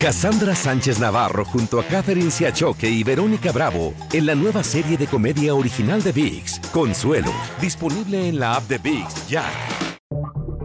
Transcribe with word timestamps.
Cassandra 0.00 0.54
Sánchez 0.54 1.00
Navarro 1.00 1.44
junto 1.44 1.80
a 1.80 1.84
Catherine 1.84 2.30
Siachoque 2.30 2.88
y 2.88 3.02
Verónica 3.02 3.50
Bravo 3.50 3.94
en 4.12 4.26
la 4.26 4.36
nueva 4.36 4.62
serie 4.62 4.96
de 4.96 5.08
comedia 5.08 5.56
original 5.56 6.00
de 6.04 6.12
VIX, 6.12 6.60
Consuelo, 6.72 7.32
disponible 7.60 8.28
en 8.28 8.38
la 8.38 8.54
app 8.54 8.68
de 8.68 8.78
VIX 8.78 9.28
ya. 9.28 9.44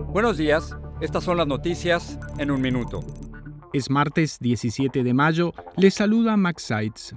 Buenos 0.10 0.38
días, 0.38 0.78
estas 1.02 1.24
son 1.24 1.38
las 1.38 1.48
noticias 1.48 2.20
en 2.38 2.52
un 2.52 2.62
minuto. 2.62 3.00
Es 3.74 3.90
martes 3.90 4.38
17 4.40 5.04
de 5.04 5.14
mayo, 5.16 5.52
les 5.78 5.96
saluda 5.96 6.38
Max 6.38 6.66
Seitz. 6.66 7.16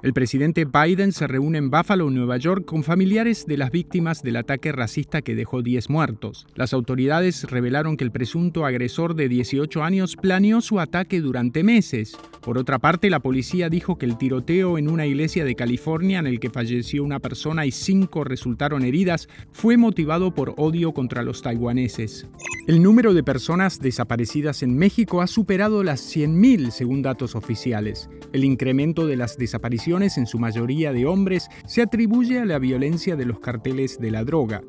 El 0.00 0.12
presidente 0.12 0.64
Biden 0.64 1.10
se 1.10 1.26
reúne 1.26 1.58
en 1.58 1.70
Buffalo, 1.70 2.08
Nueva 2.08 2.36
York, 2.36 2.64
con 2.64 2.84
familiares 2.84 3.46
de 3.46 3.56
las 3.56 3.72
víctimas 3.72 4.22
del 4.22 4.36
ataque 4.36 4.70
racista 4.70 5.22
que 5.22 5.34
dejó 5.34 5.60
10 5.60 5.90
muertos. 5.90 6.46
Las 6.54 6.72
autoridades 6.72 7.50
revelaron 7.50 7.96
que 7.96 8.04
el 8.04 8.12
presunto 8.12 8.64
agresor 8.64 9.16
de 9.16 9.28
18 9.28 9.82
años 9.82 10.14
planeó 10.14 10.60
su 10.60 10.78
ataque 10.78 11.20
durante 11.20 11.64
meses. 11.64 12.16
Por 12.42 12.58
otra 12.58 12.78
parte, 12.78 13.10
la 13.10 13.20
policía 13.20 13.68
dijo 13.68 13.98
que 13.98 14.06
el 14.06 14.16
tiroteo 14.16 14.78
en 14.78 14.88
una 14.88 15.06
iglesia 15.06 15.44
de 15.44 15.54
California 15.54 16.18
en 16.18 16.26
el 16.26 16.40
que 16.40 16.50
falleció 16.50 17.04
una 17.04 17.18
persona 17.18 17.66
y 17.66 17.72
cinco 17.72 18.24
resultaron 18.24 18.84
heridas 18.84 19.28
fue 19.52 19.76
motivado 19.76 20.34
por 20.34 20.54
odio 20.56 20.92
contra 20.92 21.22
los 21.22 21.42
taiwaneses. 21.42 22.26
El 22.66 22.82
número 22.82 23.14
de 23.14 23.22
personas 23.22 23.80
desaparecidas 23.80 24.62
en 24.62 24.76
México 24.76 25.22
ha 25.22 25.26
superado 25.26 25.82
las 25.82 26.14
100.000 26.14 26.70
según 26.70 27.02
datos 27.02 27.34
oficiales. 27.34 28.10
El 28.32 28.44
incremento 28.44 29.06
de 29.06 29.16
las 29.16 29.38
desapariciones, 29.38 30.18
en 30.18 30.26
su 30.26 30.38
mayoría 30.38 30.92
de 30.92 31.06
hombres, 31.06 31.48
se 31.66 31.82
atribuye 31.82 32.38
a 32.38 32.44
la 32.44 32.58
violencia 32.58 33.16
de 33.16 33.24
los 33.24 33.40
carteles 33.40 33.98
de 33.98 34.10
la 34.10 34.22
droga. 34.24 34.62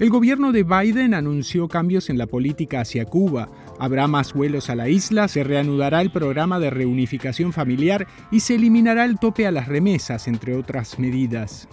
El 0.00 0.10
gobierno 0.10 0.50
de 0.50 0.64
Biden 0.64 1.14
anunció 1.14 1.68
cambios 1.68 2.10
en 2.10 2.18
la 2.18 2.26
política 2.26 2.80
hacia 2.80 3.04
Cuba. 3.04 3.48
Habrá 3.78 4.08
más 4.08 4.32
vuelos 4.32 4.68
a 4.68 4.74
la 4.74 4.88
isla, 4.88 5.28
se 5.28 5.44
reanudará 5.44 6.00
el 6.00 6.10
programa 6.10 6.58
de 6.58 6.70
reunificación 6.70 7.52
familiar 7.52 8.08
y 8.32 8.40
se 8.40 8.56
eliminará 8.56 9.04
el 9.04 9.20
tope 9.20 9.46
a 9.46 9.52
las 9.52 9.68
remesas, 9.68 10.26
entre 10.26 10.56
otras 10.56 10.98
medidas. 10.98 11.68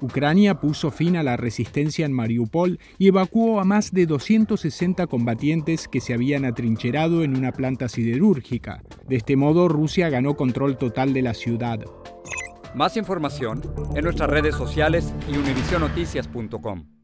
Ucrania 0.00 0.60
puso 0.60 0.90
fin 0.90 1.16
a 1.16 1.22
la 1.22 1.36
resistencia 1.36 2.04
en 2.04 2.12
Mariupol 2.12 2.80
y 2.98 3.06
evacuó 3.06 3.60
a 3.60 3.64
más 3.64 3.92
de 3.92 4.06
260 4.06 5.06
combatientes 5.06 5.86
que 5.86 6.00
se 6.00 6.12
habían 6.12 6.44
atrincherado 6.44 7.22
en 7.22 7.36
una 7.36 7.52
planta 7.52 7.88
siderúrgica. 7.88 8.82
De 9.08 9.14
este 9.14 9.36
modo, 9.36 9.68
Rusia 9.68 10.08
ganó 10.10 10.34
control 10.34 10.76
total 10.76 11.12
de 11.12 11.22
la 11.22 11.34
ciudad. 11.34 11.78
Más 12.74 12.96
información 12.96 13.60
en 13.94 14.02
nuestras 14.02 14.28
redes 14.28 14.56
sociales 14.56 15.14
y 15.32 15.36
univisionoticias.com. 15.36 17.03